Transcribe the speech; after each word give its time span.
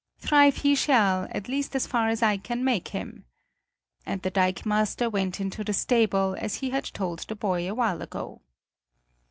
"Thrive 0.17 0.57
he 0.57 0.73
shall, 0.73 1.27
at 1.29 1.47
least 1.47 1.75
as 1.75 1.85
far 1.85 2.09
as 2.09 2.23
I 2.23 2.35
can 2.37 2.63
make 2.63 2.87
him!" 2.87 3.23
And 4.03 4.19
the 4.23 4.31
dikemaster 4.31 5.11
went 5.11 5.39
into 5.39 5.63
the 5.63 5.73
stable, 5.73 6.35
as 6.39 6.55
he 6.55 6.71
had 6.71 6.85
told 6.85 7.19
the 7.19 7.35
boy 7.35 7.69
a 7.69 7.75
while 7.75 8.01
ago. 8.01 8.41